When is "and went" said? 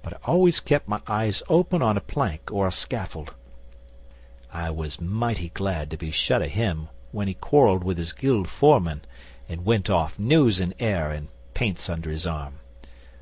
9.46-9.90